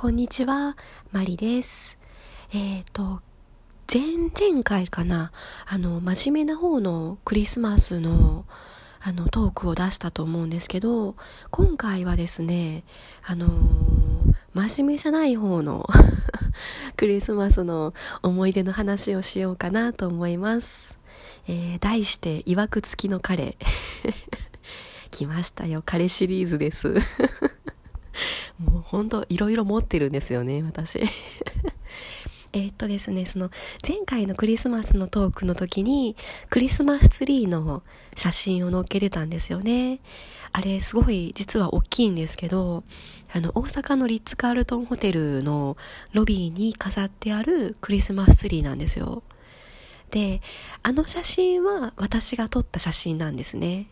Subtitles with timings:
[0.00, 0.78] こんにちは、
[1.12, 1.98] マリです。
[2.54, 3.20] えっ、ー、と、
[3.92, 5.30] 前々回かな、
[5.66, 8.46] あの、真面目な方のクリスマスの、
[9.02, 11.16] あの、トークを出したと思うんですけど、
[11.50, 12.84] 今回はですね、
[13.22, 13.46] あの
[14.54, 15.86] 真面目じゃない方の
[16.96, 17.92] クリスマスの
[18.22, 20.98] 思い出の話をしようかなと思います。
[21.46, 23.58] えー、題して、曰く付きの彼。
[25.12, 26.94] 来ましたよ、彼シリーズです。
[28.60, 31.00] もうほんといろいろ持ってるんですよね、私。
[32.52, 33.50] えっとですね、その
[33.86, 36.16] 前回のクリスマスのトークの時に
[36.50, 37.82] クリスマスツリーの
[38.16, 40.00] 写真を載っけてたんですよね。
[40.52, 42.82] あれすごい実は大きいんですけど、
[43.32, 45.76] あの大阪のリッツ・カールトンホテルの
[46.12, 49.22] ロビーに飾ってあるクリスマスツリーなんですよ。
[50.10, 50.42] で、
[50.82, 53.86] あの写真は私が撮った写真なんですね。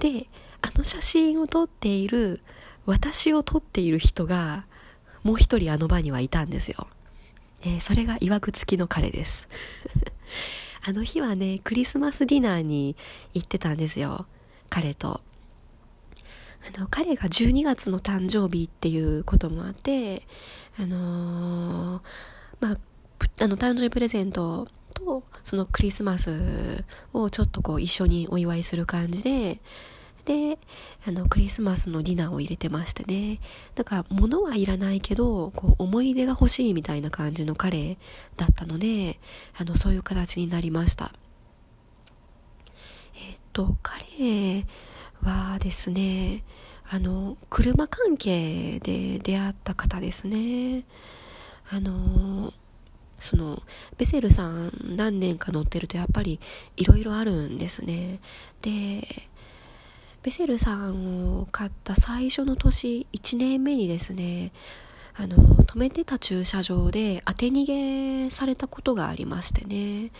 [0.00, 0.26] で、
[0.60, 2.40] あの写真を撮っている
[2.86, 4.66] 私を撮っている人が、
[5.22, 6.86] もう一人あの場にはいたんですよ。
[7.62, 9.48] えー、それが曰く付きの彼です。
[10.84, 12.96] あの日はね、クリスマスディナーに
[13.34, 14.26] 行ってたんですよ。
[14.70, 15.20] 彼と。
[16.74, 20.26] あの、彼が12月の誕生日っていうこともあって、
[20.78, 22.02] あのー、
[22.60, 22.78] まあ、
[23.40, 29.60] あの、誕生日プレゼントと、そのクリスマスをちょっとこう一緒にお祝いする感じで、
[30.26, 30.58] で、
[31.06, 33.40] あの、クリスマスのディナーを入れてましてね。
[33.76, 37.96] だから、物はいらないけど、こう、思い出が欲しいみたいな感じの彼
[38.36, 39.20] だったので、
[39.56, 41.12] あの、そういう形になりました。
[43.14, 44.66] えっと、彼
[45.22, 46.42] はですね、
[46.90, 50.84] あの、車関係で出会った方ですね。
[51.70, 52.52] あの、
[53.20, 53.62] その、
[53.96, 56.40] ベセルさん何年か乗ってるとやっぱり
[56.76, 58.18] いろいろあるんですね。
[58.60, 59.06] で、
[60.26, 64.50] ベセルさんを買った最初の年、1年目にですね、
[65.14, 70.10] あの、止めてた駐車場で当て逃げされたことがありましてね。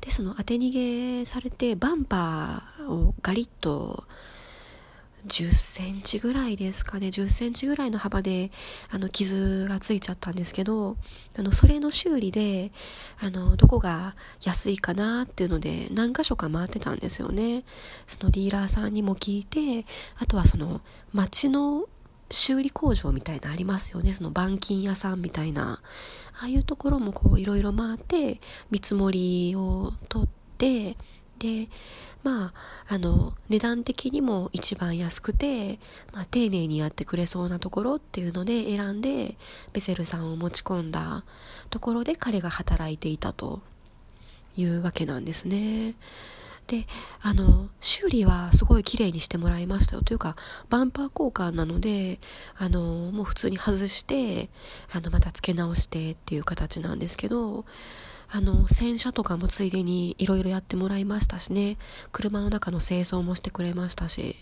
[0.00, 4.04] で、その当て逃げされてバンパーをガリッと
[5.26, 8.50] 10センチぐらいですかね、10センチぐらいの幅で、
[8.90, 10.96] あの、傷がついちゃったんですけど、
[11.38, 12.72] あの、それの修理で、
[13.20, 17.64] あの、どこが安いかなっていうので、何箇所か回ってたんですよね。
[18.06, 19.86] そのディーラーさんにも聞いて、
[20.18, 20.80] あとはその、
[21.12, 21.86] 町の
[22.30, 24.12] 修理工場みたいなありますよね。
[24.12, 25.82] その板金屋さんみたいな。
[26.40, 30.96] ああいうところもこう、いろいろ回って、見積もりを取って、
[31.40, 31.68] で、
[32.22, 32.52] ま
[32.88, 35.80] あ、あの、値段的にも一番安くて、
[36.12, 39.36] まあ、丁寧にやってくれそうなところっていうので選んで、
[39.72, 41.24] ベセルさんを持ち込んだ
[41.70, 43.62] ところで彼が働いていたと
[44.56, 45.94] いうわけなんですね。
[46.66, 46.86] で、
[47.22, 50.02] あの、修理はすごい綺麗にしてもらいましたよ。
[50.02, 50.36] というか、
[50.68, 52.20] バンパー交換なので、
[52.56, 54.50] あの、もう普通に外して、
[54.92, 57.64] あの、また付け直してっていう形なんですけど、
[58.32, 61.78] あの、洗車とかもついでにいろいろやってもらいましたしね、
[62.12, 64.36] 車の中の清掃もしてくれましたし、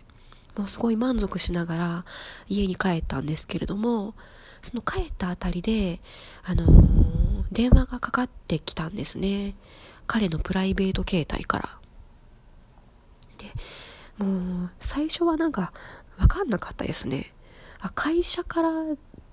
[0.56, 2.04] もうすごい満足しながら
[2.48, 4.14] 家に帰ったんですけれども、
[4.60, 6.00] その帰ったあたりで、
[6.44, 9.54] あのー、電話がかかってきたんですね。
[10.06, 11.78] 彼のプライベート携帯から。
[13.38, 13.52] で、
[14.22, 15.72] もう、最初はなんか、
[16.18, 17.32] わかんなかったですね。
[17.80, 18.70] あ、会社から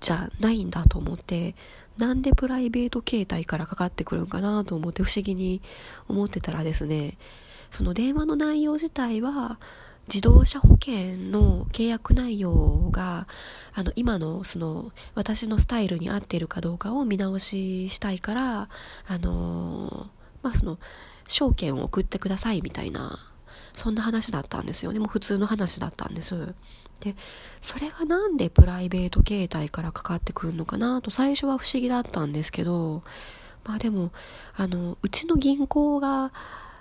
[0.00, 1.56] じゃないんだと思って、
[1.98, 5.62] なんでプライベート携帯からかかってくるんかなと思って不思議に
[6.08, 7.16] 思ってたらですね、
[7.70, 9.58] その電話の内容自体は、
[10.08, 13.26] 自動車保険の契約内容が、
[13.74, 18.68] あの、今の、その、私のスタイルに合っているかどうかを見直ししたいから、
[19.08, 20.08] あの
[20.42, 20.78] まあ、その、
[21.26, 23.18] 証券を送ってくださいみたいな、
[23.72, 25.00] そんな話だったんですよね。
[25.00, 26.54] もう普通の話だったんです。
[27.00, 27.14] で、
[27.60, 33.02] それがなんでプライベート携帯からかかってくるのかなと最初は不思議だったんですけど、
[33.64, 34.12] まあでも、
[34.56, 36.32] あの、うちの銀行が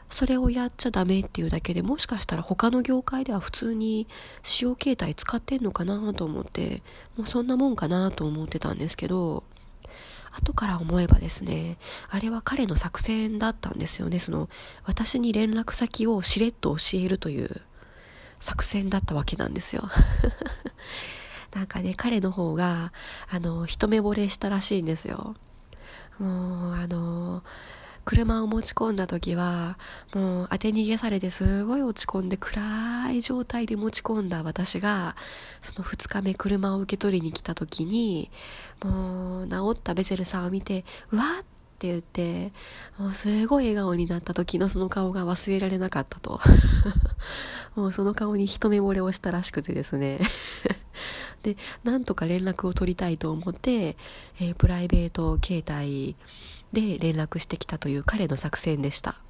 [0.10, 4.08] それをやっちゃダメっていうだけでもしかしたら他の業界では普通に
[4.44, 6.84] 使用携帯使ってんのかなと思って、
[7.18, 9.44] もうそんなもんかなと思ってたんですけど、
[10.32, 11.78] 後から思えばですね、
[12.10, 14.20] あれは彼の作戦だったんですよね。
[14.20, 14.50] その、
[14.84, 17.62] 私に連絡先をしれっと教えるという
[18.40, 19.90] 作戦だったわけなんですよ。
[21.54, 22.92] なんかね、彼の方が、
[23.30, 25.36] あの、一目惚れしたらしいんですよ。
[26.20, 27.44] もう、あの、
[28.06, 29.78] 車を持ち込んだ時は、
[30.14, 35.16] もう当て逃げされてすごい落ち込んで暗い状態で持ち込んだ私が、
[35.62, 38.30] その2日目車を受け取りに来た時に、
[38.84, 42.54] もう治ったベゼルさんを見て、うわーっって言って、
[42.98, 46.40] もうすごい笑顔になった時のその顔が忘れられなかったと。
[47.76, 50.20] もうその顔に一目惚れをしたらしくてですね。
[51.44, 53.98] で、なんとか連絡を取りたいと思って、
[54.40, 56.16] えー、プライベート携帯
[56.72, 59.25] で連絡してきたという彼の作戦でした。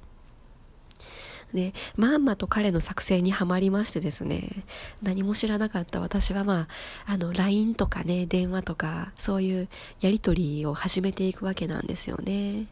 [1.54, 4.64] で、まんまと彼の作戦にはまりましてですね、
[5.02, 6.68] 何も知らなかった私はま
[7.06, 9.68] あ、あの、LINE とかね、電話とか、そういう
[10.00, 12.66] やりとりを始めていくわけなんですよね。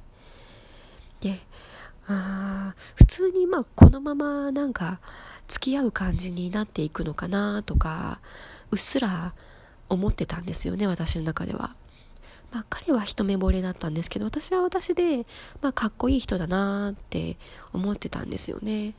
[1.20, 1.40] で、
[2.06, 5.00] あ普通にまあ、このままなんか、
[5.48, 8.20] 付き合う感じになっていくのかなとか、
[8.70, 9.34] うっすら
[9.88, 11.74] 思ってたんですよね、私の中では。
[12.54, 15.26] まあ、彼は一目惚れだったんですけど、私は私で、
[15.60, 17.36] まあ、かっこいい人だなって
[17.72, 18.94] 思ってたんですよね。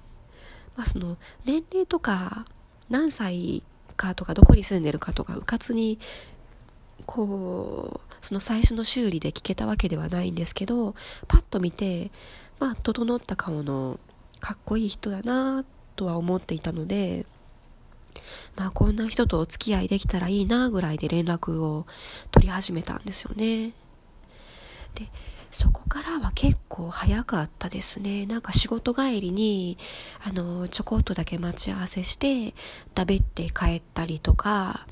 [0.75, 2.45] まあ、その、年齢とか、
[2.89, 3.63] 何歳
[3.95, 5.99] かとか、どこに住んでるかとか、うかつに、
[7.05, 10.93] こう、その最初の修理で聞けたわけではないんですけど、
[11.29, 12.11] パッと見て、
[12.59, 14.01] まあ、整った顔の
[14.41, 15.63] かっこいい人だな
[15.95, 17.25] とは思っていたので、
[18.55, 21.85] まあこんな人とお付き合いできたらいいなぐらいで連絡を
[22.31, 23.73] 取り始めたんですよね。
[24.95, 25.09] で、
[25.51, 28.25] そこからは結構早かったですね。
[28.25, 29.77] なんか仕事帰りに、
[30.23, 32.53] あの、ちょこっとだけ待ち合わせして、
[32.97, 34.85] 食べって帰ったりとか、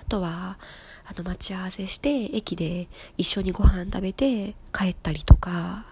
[0.00, 0.58] あとは、
[1.06, 5.86] あの、待ち合わせして、駅で一緒にご飯食べて帰ったりとか、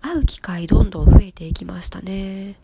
[0.00, 2.56] 会う機会どんどん増えていきましたね。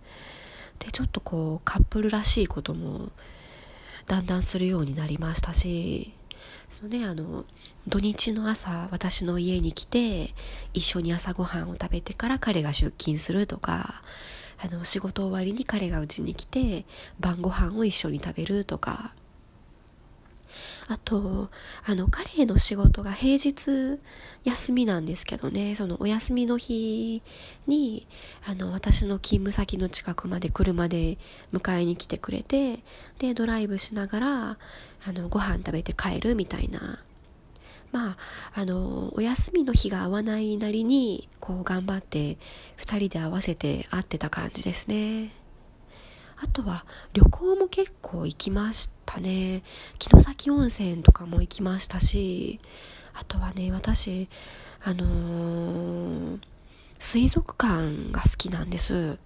[0.78, 3.10] で、ちょっとこう、カップルらしいことも
[4.06, 6.12] だんだんするようになりましたし、
[6.69, 7.44] そのね、あの、
[7.87, 10.34] 土日の朝、私の家に来て、
[10.72, 14.02] 一緒に朝ごはんを食べてから彼が出勤するとか、
[14.58, 16.84] あの、仕事終わりに彼が家に来て、
[17.20, 19.12] 晩ご飯を一緒に食べるとか、
[20.93, 21.49] あと、
[21.87, 23.99] あの、彼の仕事が平日
[24.44, 27.23] 休みなんですけどね、そのお休みの日
[27.67, 28.06] に、
[28.47, 31.17] あの、私の勤務先の近くまで車で
[31.53, 32.81] 迎えに来てくれて、
[33.19, 34.59] で、ドライブしながら、
[35.06, 37.03] あの、ご飯食べて帰るみたいな。
[37.91, 38.17] まあ、
[38.55, 42.37] あの、お休みの日が合わないなりに、こう頑張って
[42.77, 45.42] 二人で合わせて会ってた感じですね。
[46.43, 49.62] あとは旅行も結構行きましたね。
[50.00, 52.59] 城崎温泉とかも行きましたし、
[53.15, 54.29] あとはね、私、
[54.83, 56.39] あのー、
[56.99, 59.19] 水族館が好きなんです。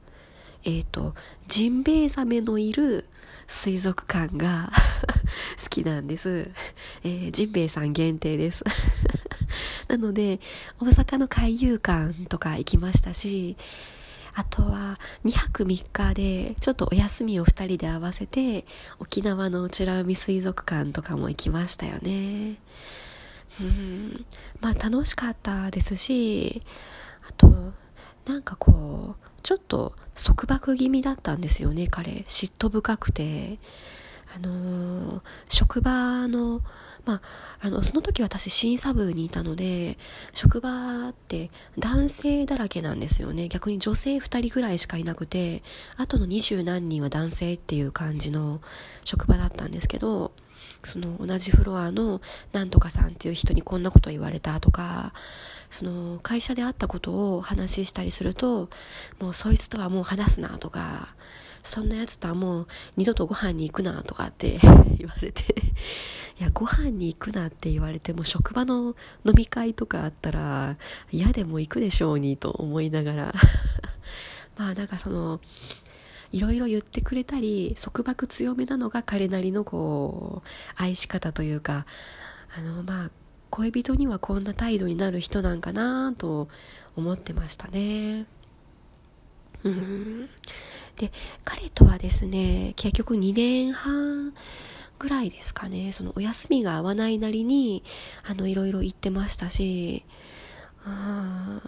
[0.64, 1.14] えっ、ー、と、
[1.48, 3.08] ジンベエザメのいる
[3.46, 4.70] 水族館が
[5.62, 6.50] 好きなんです。
[7.02, 8.62] えー、ジンベエさん限定です
[9.88, 10.38] なので、
[10.80, 13.56] 大阪の海遊館とか行きましたし、
[14.38, 18.66] あとは2泊3日でちょっとお休みを2人で合わせて
[18.98, 22.58] 沖縄の美ら海水族館とかも行きましたよね。
[23.58, 24.26] うん、
[24.60, 26.62] まあ楽しかったですし、
[27.26, 27.72] あと、
[28.26, 32.12] なんかこう、ちょっと束縛気味だったんですよね、彼。
[32.26, 33.58] 嫉妬深くて。
[34.34, 36.60] あのー、職場の
[37.06, 37.20] まあ、
[37.60, 39.96] あの、その時私審査部にいたので、
[40.32, 43.48] 職場って男性だらけなんですよね。
[43.48, 45.62] 逆に女性2人ぐらいしかいなくて、
[45.96, 48.60] あとの二十何人は男性っていう感じの
[49.04, 50.32] 職場だったんですけど、
[50.82, 52.20] その同じフロアの
[52.52, 55.12] なんとかさんっていう人にこんなこと言われたとか、
[55.70, 58.68] その会社であったことを話したりすると、
[59.20, 61.14] もうそいつとはもう話すなとか、
[61.66, 62.66] そんなやつとはもう
[62.96, 64.58] 二度とご飯に行くなとかって
[64.98, 65.42] 言われて
[66.38, 68.94] いや、ご飯に行くなって言われても職場の
[69.24, 70.76] 飲み会とかあったら
[71.10, 73.34] 嫌でも行くでしょうにと思いながら
[74.56, 75.40] まあなんかその、
[76.32, 81.86] いろいろ言ってくれたり、束縛強めなのが彼なりのこう、愛し方というか、
[82.56, 83.10] あの、まあ、
[83.50, 86.48] 恋人にはこんな態度になる人なんかなと
[86.96, 88.26] 思ってましたね。
[89.68, 90.28] うん。
[90.96, 91.12] で、
[91.44, 94.34] 彼とはですね、結局2年半
[94.98, 97.82] ぐらいですかね、そのお休みが合わないなりに、
[98.24, 100.04] あの、いろいろ行ってましたし、
[100.84, 101.60] あ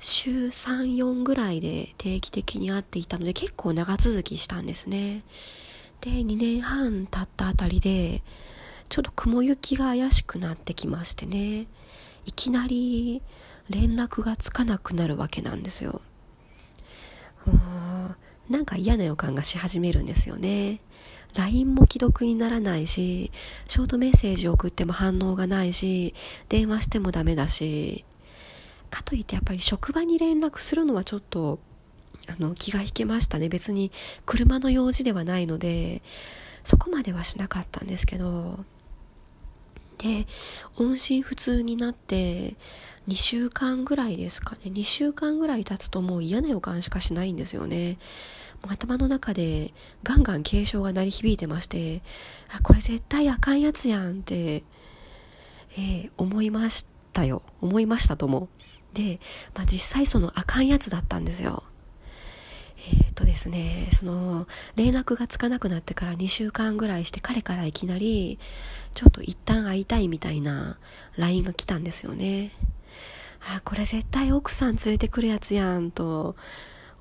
[0.00, 5.22] 週3、4ぐらいで定期的に会っていたので結構長続きしたんですね。
[6.00, 8.22] で、2年半経ったあたりで、
[8.88, 11.68] ちょっと雲行きが怪しくなってきましてね、
[12.26, 13.22] いきなり
[13.70, 16.02] 連絡がつかなくなるわけなんですよ。
[18.48, 20.80] なんか嫌な予感がし始めるんですよね。
[21.34, 23.30] LINE も既読にならないし、
[23.66, 26.14] ショートメッセージ送っても反応がないし、
[26.48, 28.04] 電話してもダメだし、
[28.90, 31.58] かといってやっぱり職場に連絡するのはちょっと、
[32.28, 33.48] あの、気が引けましたね。
[33.48, 33.90] 別に
[34.26, 36.02] 車の用事ではないので、
[36.64, 38.64] そこまではしなかったんですけど、
[40.02, 40.26] で、
[40.76, 42.56] 音信不通になって、
[43.08, 44.70] 2週間ぐらいですかね。
[44.70, 47.98] 2週間ぐらい経つともう嫌な予感しかしないんですよね。
[48.68, 52.02] 頭の中でガンガン警鐘が鳴り響いてまして、
[52.54, 54.62] あ、これ絶対あかんやつやんって、
[55.76, 57.42] えー、思いましたよ。
[57.60, 58.48] 思いましたとも。
[58.94, 59.20] で、
[59.54, 61.64] まあ、実際そのあかんやつだったんですよ。
[62.90, 68.38] えっ、とですね、その、連絡がつかなくなってから2週間ぐらいして彼からいきなり、
[68.94, 70.78] ちょっと一旦会いたいみたいな
[71.16, 72.52] LINE が来たんですよね。
[73.40, 76.36] あ、これ絶対奥さん連れてくるやつやんと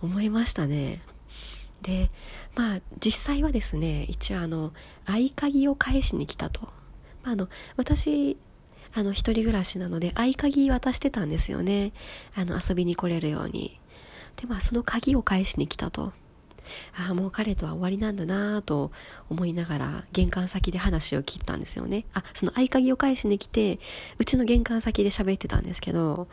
[0.02, 1.02] 思いましたね。
[1.82, 2.10] で、
[2.56, 4.74] まあ実際はですね、一応あの、
[5.06, 6.70] 合鍵を返しに来たと。
[7.24, 8.38] まあ、あの、私、
[8.94, 11.94] あの、一人暮らしなので合鍵渡してたんですよね。
[12.36, 13.81] あの、遊びに来れるように。
[14.36, 16.14] で、まあその鍵を返しに来たと。
[16.96, 18.92] ああ、もう彼とは終わりなんだなぁと
[19.30, 22.06] 思いながら玄関先で話を切ったんですよね。
[22.14, 23.80] あ、その合鍵を返しに来て、
[24.18, 26.28] うちの玄関先で喋ってたんですけど、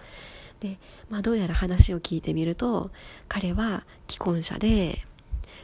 [0.61, 0.78] で、
[1.11, 2.90] まあどうやら話を聞いてみると、
[3.28, 5.05] 彼は既婚者で、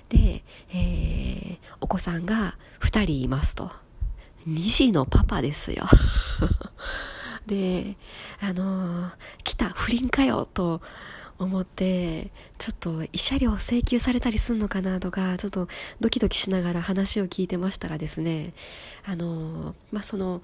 [0.09, 3.71] で、えー、お子さんが2人いますと。
[4.47, 5.87] 2児のパパですよ。
[7.47, 7.97] で、
[8.41, 9.13] あのー、
[9.43, 10.81] 来た、不倫かよ、と
[11.39, 15.69] 思ってちょっと慰謝料請求されたりすんのかなとかちょっと
[16.01, 18.55] ドキドキしながら話を聞いてましたらですね
[19.05, 20.43] あのまあその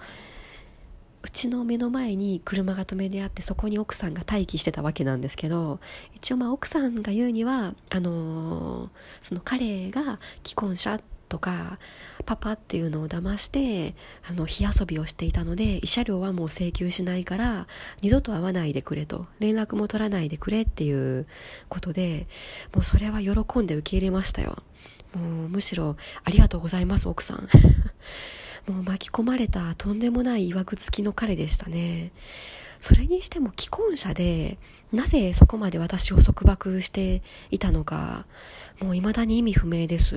[1.22, 5.78] うちの目の前に車が止めてあってそこに奥さんが待機してたわけなんですけど
[6.14, 11.78] 一応まあ奥さんが言うにはあのその彼が既婚者とか
[12.26, 13.94] パパっていうのを騙して
[14.28, 17.66] あの火遊びをしていたので慰謝料はもう請求しないから
[18.02, 21.26] 二度と会わないでくれと連絡も取らないでくれっていう
[21.70, 22.26] ことで
[22.74, 24.58] もうそれは喜んで受け入れましたよ。
[25.14, 27.48] もうむしろありがとうございます奥さん。
[28.70, 32.12] もう巻き込まれたとんでもない曰く付きの彼でしたね。
[32.78, 34.58] それにしても既婚者で
[34.92, 38.24] なぜそこまで私を束縛していたのか
[38.80, 40.16] もう未だに意味不明です。